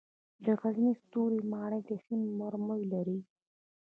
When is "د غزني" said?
0.43-0.93